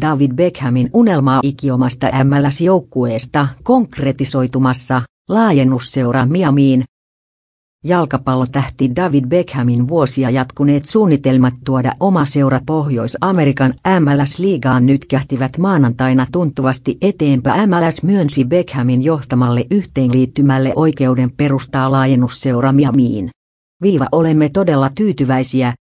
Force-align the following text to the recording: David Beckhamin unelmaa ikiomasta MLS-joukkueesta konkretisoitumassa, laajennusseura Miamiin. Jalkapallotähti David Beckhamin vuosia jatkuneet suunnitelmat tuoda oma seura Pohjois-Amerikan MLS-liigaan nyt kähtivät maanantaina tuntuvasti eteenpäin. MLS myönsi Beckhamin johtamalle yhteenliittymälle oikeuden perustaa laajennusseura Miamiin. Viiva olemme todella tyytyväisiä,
David 0.00 0.32
Beckhamin 0.34 0.90
unelmaa 0.92 1.40
ikiomasta 1.42 2.06
MLS-joukkueesta 2.24 3.48
konkretisoitumassa, 3.62 5.02
laajennusseura 5.28 6.26
Miamiin. 6.26 6.84
Jalkapallotähti 7.84 8.96
David 8.96 9.24
Beckhamin 9.28 9.88
vuosia 9.88 10.30
jatkuneet 10.30 10.84
suunnitelmat 10.84 11.54
tuoda 11.64 11.92
oma 12.00 12.24
seura 12.24 12.60
Pohjois-Amerikan 12.66 13.74
MLS-liigaan 14.00 14.86
nyt 14.86 15.04
kähtivät 15.04 15.58
maanantaina 15.58 16.26
tuntuvasti 16.32 16.98
eteenpäin. 17.00 17.70
MLS 17.70 18.02
myönsi 18.02 18.44
Beckhamin 18.44 19.02
johtamalle 19.04 19.66
yhteenliittymälle 19.70 20.72
oikeuden 20.76 21.30
perustaa 21.36 21.92
laajennusseura 21.92 22.72
Miamiin. 22.72 23.30
Viiva 23.82 24.06
olemme 24.12 24.48
todella 24.48 24.90
tyytyväisiä, 24.94 25.74